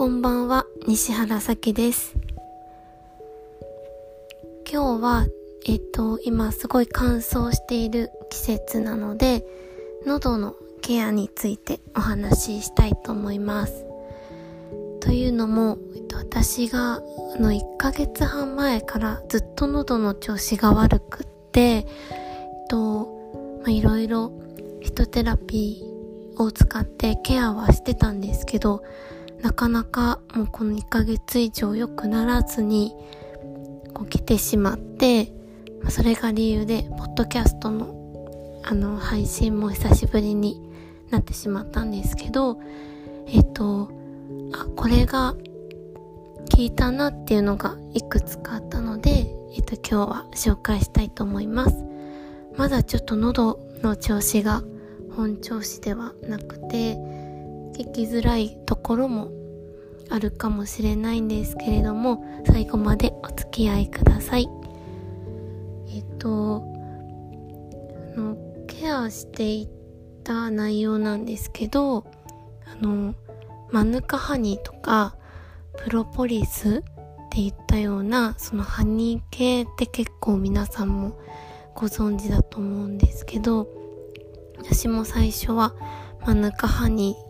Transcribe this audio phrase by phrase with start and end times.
[0.00, 2.14] こんばんは、西原咲です。
[4.66, 5.26] 今日は、
[5.66, 9.44] えっと、今すごい乾燥している季節なので、
[10.06, 13.84] 喉のケアについてお話ししたいと思います。
[15.00, 17.00] というのも、えっと、私があ
[17.38, 21.84] の1ヶ月半前からずっと喉の調子が悪くって、えっ
[22.70, 23.04] と、
[23.58, 24.32] まあ、いろいろ
[24.80, 28.82] ヒトテラピーを使ってケアはしてたんですけど、
[29.42, 32.92] なかなかもうこの1ヶ月以上良くならずに
[33.94, 35.32] こう来てしまって、
[35.88, 38.00] それが理由でポッドキャストの
[38.62, 40.60] あの配信も久しぶりに
[41.10, 42.60] なってしまったんですけど
[43.26, 43.90] えっ、と
[44.52, 45.34] あこれが
[46.50, 51.84] 聞いたなっていうのがいくつかあったので、えっ、と今日は紹介したいと思います。
[52.56, 54.62] まだちょっと喉の調子が
[55.16, 56.98] 本調子ではなくて
[57.80, 59.32] 聞きづらいところも
[60.10, 64.48] あるかもしれないんですけれども最後までお付き合いください。
[65.88, 66.62] えっと
[68.16, 72.04] あのケアしていった内容なんですけど
[72.66, 73.14] あの
[73.70, 75.16] マヌカハニーとか
[75.78, 76.82] プロポリス
[77.26, 81.18] っていったようなそのハニー系って結構皆さんも
[81.74, 83.68] ご存知だと思うんですけど
[84.58, 85.74] 私も最初は
[86.26, 87.29] マヌカハニー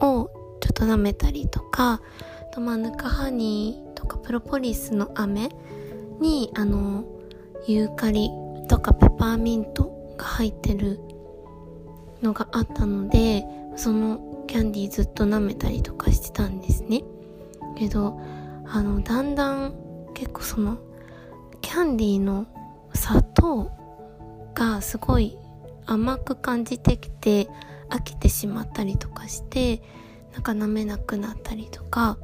[0.00, 2.00] をちょっと舐めたりとか
[2.42, 5.50] あとマヌカハニーとかプロポリスの飴
[6.20, 7.04] にあの
[7.66, 8.30] ユーカリ
[8.68, 11.00] とかペパーミントが入ってる
[12.22, 13.44] のがあったので
[13.76, 17.04] そのキャンディーずっと舐めたりとかしてたんですね。
[17.76, 18.18] けど
[18.66, 19.74] あのだんだん
[20.14, 20.78] 結構その
[21.60, 22.46] キャンディーの
[22.94, 23.70] 砂糖
[24.54, 25.38] がすごい
[25.86, 27.48] 甘く感じてきて
[27.90, 29.82] 飽きてしまったりとかして
[30.32, 32.18] なんか舐めなくなったりとか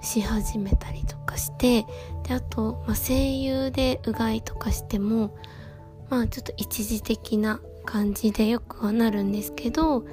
[0.00, 1.84] し始めたりとかして
[2.24, 5.36] であと、まあ、声優でうがいとかしても
[6.10, 10.04] まあちょっと一時的な感じでよくはなるんですけど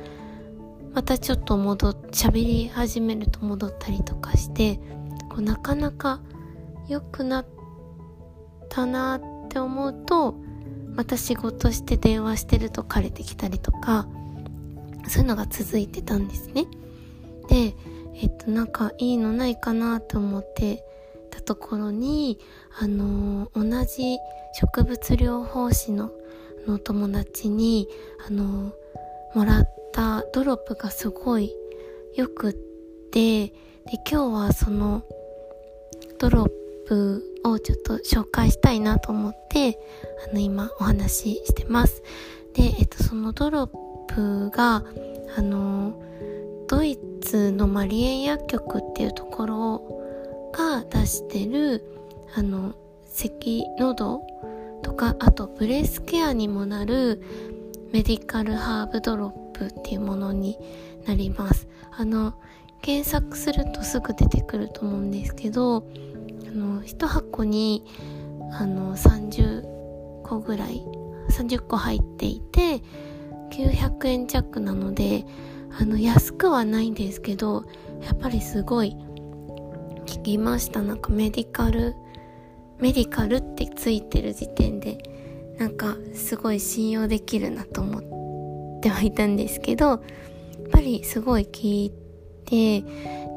[0.94, 4.80] またちょっと戻っ喋り始めると戻ったりとかして
[5.30, 6.22] こうなかなか
[6.88, 7.46] 良くなっ
[8.70, 10.36] たなって思うと
[10.96, 14.08] また仕事して電話してると枯れてきたりとか
[15.08, 16.66] そういうのが続いてたんですね。
[17.50, 17.74] で、
[18.16, 20.84] えっと、なんかいいのないかなと思って
[21.30, 22.40] たところに、
[22.80, 24.18] あのー同じ
[24.60, 26.12] 植物療法士の
[26.66, 27.88] の友達に、
[28.28, 28.74] あのー
[29.36, 31.54] もらったドロップがすごい
[32.16, 32.54] よくっ
[33.12, 33.54] て、で、
[34.10, 35.04] 今日はその
[36.18, 36.50] ドロッ
[36.88, 39.78] プをちょっと紹介したいなと思って、
[40.30, 42.02] あの、今お話ししてます。
[42.54, 43.68] で、えっと、そのドロッ
[44.08, 44.84] プが、
[45.38, 45.94] あの、
[46.68, 51.84] ドイツのマリエン薬局っていうところが出してる、
[52.36, 52.74] あの、
[53.06, 54.22] 咳、喉
[54.82, 57.22] とか、あとブレスケアにもなる
[57.92, 60.58] メディカルハーブドロップっていうものに
[61.06, 61.68] なります。
[61.92, 62.34] あの、
[62.82, 65.88] 検索するとすぐ出てくると思うんですけど、
[66.48, 67.84] あの、一箱に、
[68.52, 70.86] あの、30個ぐらい、
[71.30, 72.82] 30個入っていて、
[73.52, 75.26] 900円弱なので、
[75.78, 77.66] あの、安くはないんですけど、
[78.04, 78.96] やっぱりすごい、
[80.06, 80.82] 聞きました。
[80.82, 81.96] なんかメディカル、
[82.80, 84.98] メディカルってついてる時点で、
[85.58, 88.00] なんかすごい信用できるなと思
[88.78, 90.00] ってはいたんですけど、やっ
[90.72, 91.92] ぱりすごい聞い
[92.46, 92.82] て、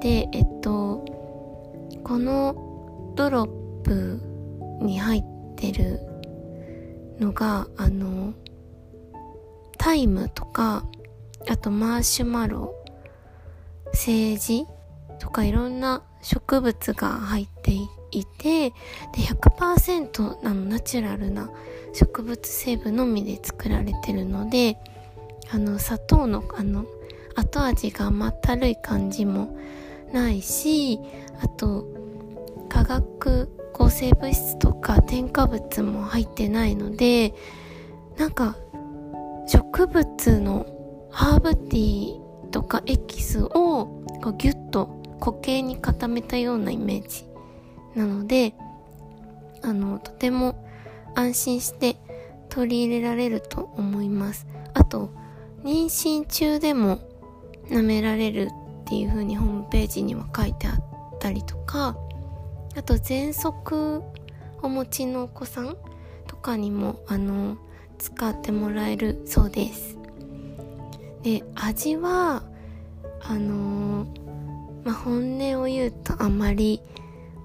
[0.01, 1.05] で、えっと、
[2.05, 3.47] このドロッ
[3.83, 4.21] プ
[4.83, 5.25] に入っ
[5.57, 6.01] てる
[7.19, 8.35] のが、あの、
[9.89, 10.85] タイムとか、
[11.49, 12.75] あとマーシュマロ、
[13.95, 14.67] セージ
[15.19, 17.73] とかいろんな植物が入って
[18.11, 18.75] いて、で、
[19.17, 21.51] 100%あのナチュラルな
[21.95, 24.77] 植物成分のみで作られてるので、
[25.51, 26.85] あの、砂糖の、あの、
[27.35, 29.57] 後味が甘ったるい感じも
[30.13, 31.01] ないし、
[31.41, 31.87] あと、
[32.69, 37.33] 化学抗生物質とか添加物も入ってないので、
[38.19, 38.59] なんか、
[39.49, 40.67] 植物の
[41.11, 47.25] ハーブティーとかエキスをこうギュッと固形に固めたようなイメージ
[47.97, 48.55] なので、
[49.63, 50.65] あの、とても
[51.15, 51.97] 安心して
[52.49, 54.47] 取り入れられると思います。
[54.75, 55.11] あと、
[55.65, 57.01] 妊娠中でも
[57.69, 58.51] 舐められる
[58.83, 61.97] っていう風にホームページには書いてあったりとか、
[62.77, 64.13] あと喘息を
[64.63, 65.77] お持ちのお子さん
[66.27, 67.57] とかにも、あの、
[67.99, 69.97] 使ってもらえるそうです。
[71.23, 72.43] で、味は、
[73.23, 74.29] あのー
[74.89, 76.81] まあ、本音を言うとあまり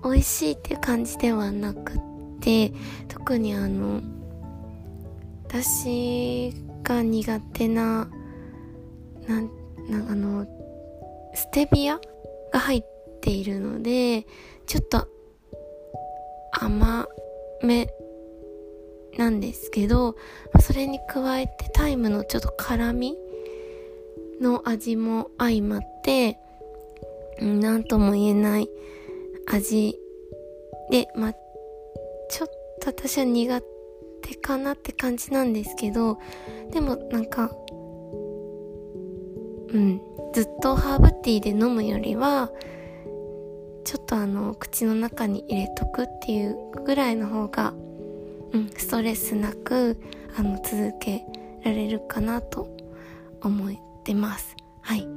[0.01, 1.99] 美味しいっていう感じではなくっ
[2.39, 2.71] て
[3.09, 4.01] 特にあの
[5.47, 6.53] 私
[6.83, 8.09] が苦手な
[9.27, 9.49] なん
[9.89, 10.47] なんあの
[11.33, 11.99] ステビア
[12.53, 12.83] が入っ
[13.21, 14.25] ているので
[14.65, 15.05] ちょっと
[16.53, 17.07] 甘
[17.61, 17.89] め
[19.17, 20.15] なんですけど
[20.59, 23.15] それに加えてタイムのちょっと辛み
[24.41, 26.37] の味も相まって
[27.39, 28.69] 何とも言えない
[29.47, 29.97] 味
[30.89, 31.33] でまあ
[32.29, 32.49] ちょっ
[32.81, 33.61] と私は苦
[34.21, 36.17] 手かなって感じなんですけど
[36.71, 37.51] でもなんか
[39.69, 40.01] うん
[40.33, 42.51] ずっとハーブティーで飲むよりは
[43.83, 47.73] ちょっとあの口の中に入れとくっていうぐらいの方が、
[48.53, 49.99] うん、ストレスなく
[50.37, 51.25] あの続け
[51.63, 52.67] られるかなと
[53.41, 54.55] 思ってます。
[54.81, 55.07] はい。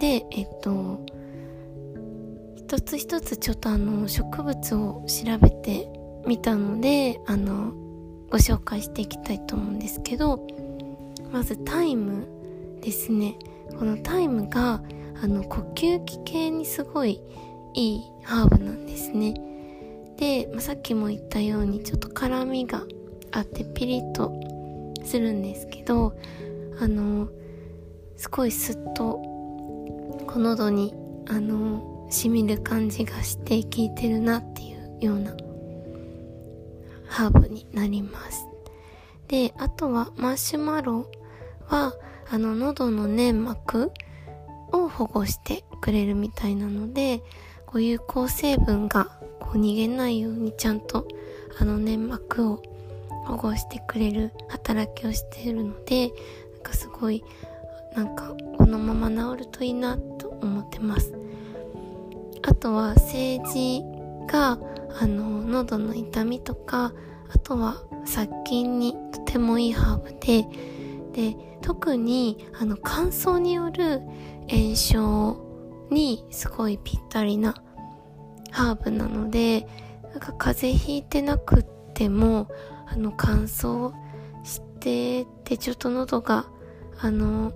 [0.00, 1.04] で、えっと、
[2.56, 5.88] 一つ一つちょっとあの植物を調べて
[6.26, 7.72] みたので、あの、
[8.30, 10.46] ご紹介していきたいと思うんですけど、
[11.30, 12.26] まずタイム
[12.80, 13.36] ですね。
[13.78, 14.82] このタイムが
[15.22, 17.20] あの呼吸器系にすごい
[17.74, 19.34] いいハーブなんですね
[20.16, 22.82] で、まあ、さっきも言ったようにちょっと辛みが
[23.32, 24.32] あってピリッと
[25.04, 26.16] するんですけど
[26.80, 27.28] あの
[28.16, 29.14] すごいスッと
[30.26, 30.94] この喉に
[31.28, 35.34] あのしみる感じがして効いてるなっていうような
[37.08, 38.46] ハーブになります。
[39.28, 41.10] であとはマシュマロ
[41.66, 41.94] は
[42.30, 43.92] あの喉の粘膜
[44.72, 47.22] を保護してくれるみたいなので
[47.66, 49.21] こう有効成分が
[49.58, 51.06] 逃げないようにちゃんと
[51.58, 52.62] あの粘膜を
[53.26, 56.08] 保護してくれる働きをしているので
[56.54, 57.24] なんかすごい
[57.94, 61.14] なんかこのまま治るといいなと思ってます。
[62.42, 63.82] あとは政治
[64.26, 64.58] が
[65.00, 66.92] あの喉の痛みとか
[67.32, 70.46] あとは殺菌にとてもいいハーブで
[71.12, 74.00] で特にあの乾燥による
[74.50, 75.36] 炎症
[75.90, 77.54] にすごいぴったりな
[78.52, 79.66] ハーブなので
[80.10, 81.64] なんか風邪ひいてなくっ
[81.94, 82.48] ても
[82.86, 83.92] あの乾燥
[84.44, 86.46] しててちょっと喉が
[87.00, 87.52] あの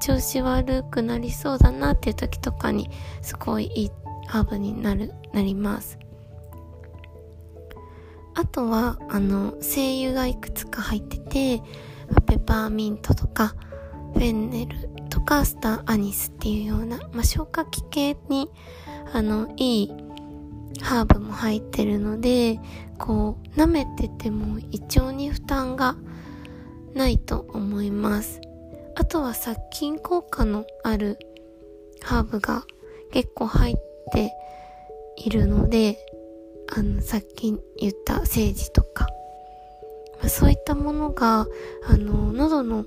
[0.00, 2.90] 調子悪くなりそうだなっていう時とかに
[3.22, 3.90] すごいいい
[4.26, 5.98] ハーブになるなります。
[8.34, 11.62] あとはあの精油がいくつか入ってて
[12.26, 13.54] ペパーミントとか
[14.14, 18.50] フェンネルとかスターアニスっていうような、まあ、消化器系に
[19.12, 19.92] あのいい
[20.80, 22.58] ハーブも入ってるので
[22.98, 25.96] こう舐めてても胃腸に負担が
[26.94, 28.40] ないと思います。
[28.94, 31.18] あとは殺菌効果のある
[32.02, 32.64] ハーブが
[33.10, 33.76] 結構入っ
[34.12, 34.32] て
[35.16, 35.98] いるので
[36.74, 39.06] あのさっき言ったセージとか、
[40.20, 41.46] まあ、そういったものが
[41.86, 42.84] あの喉の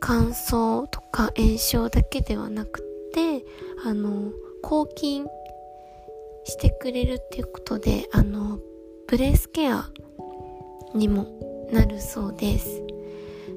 [0.00, 2.82] 乾燥とか炎症だけではなく
[3.14, 3.44] て
[3.84, 4.32] あの
[4.62, 5.26] 抗菌
[6.44, 8.58] してくれるっていうことであの
[9.06, 9.88] ブレスケア
[10.94, 12.82] にもなるそうです。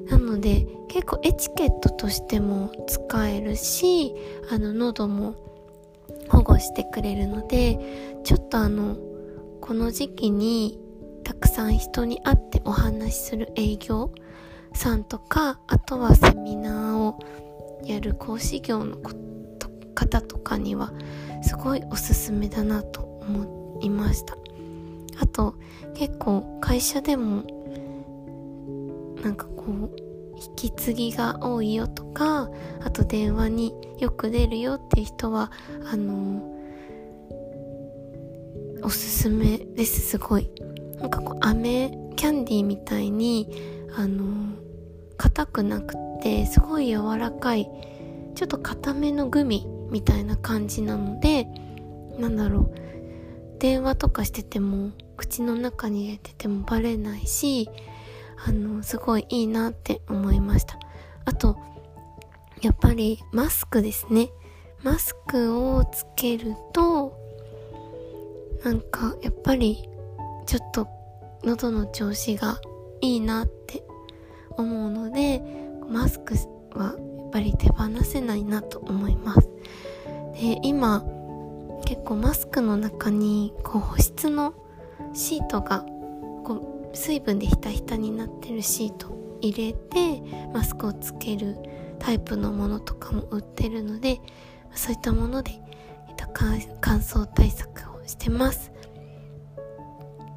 [0.08, 4.14] なので結構エチケットとしても使えるし
[4.50, 5.34] あの喉も
[6.28, 8.96] 保護してくれるのでちょっとあの
[9.60, 10.78] この時期に
[11.24, 14.12] たくさん人に会ってお話しする営業
[14.74, 17.18] さんとかあとはセミナーを
[17.84, 18.96] やる講師業の
[19.96, 20.92] 方とかには
[21.42, 24.36] すごいおすすめだなと思いました。
[25.18, 25.54] あと
[25.94, 27.42] 結構会社でも
[29.24, 29.90] なんかこう
[30.36, 32.50] 引き継ぎが多いよとか
[32.84, 35.50] あと電話によく出るよっていう人は
[35.90, 36.54] あの
[38.82, 40.50] おすすめですすごい。
[41.00, 43.50] なんかこう飴キャンディーみたいに
[43.96, 44.54] あの
[45.16, 47.68] 硬くなくてすごい柔らかい
[48.34, 51.46] ちょっと硬めのグミみたいな感じなので
[52.18, 52.74] なんだろう。
[53.58, 57.70] 電話とかしてても口の中に入れててもバレないし
[58.46, 60.78] あのすごいいいなって思いました。
[61.24, 61.56] あと
[62.60, 64.30] やっぱりマスクですね。
[64.82, 67.18] マスクをつけると
[68.62, 69.88] なんかやっぱり
[70.46, 70.86] ちょっと
[71.42, 72.60] 喉の調子が
[73.00, 73.82] いいなって
[74.50, 75.42] 思うので
[75.88, 76.34] マスク
[76.78, 76.94] は
[77.36, 79.40] ぱり手放せないなと思います
[80.40, 81.04] で今
[81.84, 84.54] 結構マスクの中にこう保湿の
[85.12, 85.84] シートが
[86.44, 90.22] こう水分でひたひたになってるシート入れて
[90.54, 91.58] マスクをつける
[91.98, 94.18] タイプのものとかも売ってるので
[94.72, 95.52] そういったもので、
[96.08, 98.72] えっと、乾燥対策をしてます。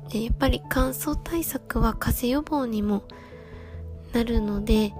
[0.09, 3.03] でやっぱり乾燥対策は風邪予防にも
[4.13, 4.93] なるので、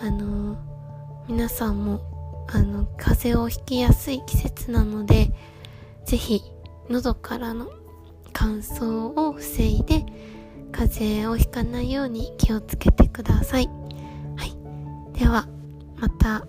[0.00, 0.67] あのー、
[1.28, 5.30] 皆さんも、あの、風邪をひきやすい季節なので、
[6.06, 6.40] ぜひ、
[6.88, 7.68] 喉からの
[8.32, 10.06] 乾燥を防いで、
[10.72, 13.68] 風邪をひかないように気をつけてください。
[14.36, 15.18] はい。
[15.18, 15.46] では、
[15.98, 16.46] また